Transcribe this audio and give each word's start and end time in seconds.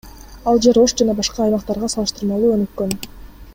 Ал 0.51 0.61
жер 0.65 0.79
Ош 0.83 0.95
жана 1.01 1.15
башка 1.19 1.45
аймактарга 1.47 1.91
салыштырмалуу 1.97 2.53
өнүккөн. 2.57 2.99